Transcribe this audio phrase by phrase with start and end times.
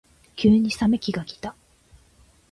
[0.35, 1.55] 急に冷め期がきた。